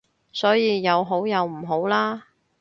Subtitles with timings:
[0.33, 2.25] 所以有好有唔好啦